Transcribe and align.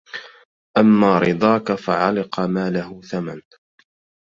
أما 0.77 1.19
رضاك 1.19 1.71
فعلق 1.75 2.39
ما 2.39 2.69
له 2.69 3.01
ثمن 3.01 3.41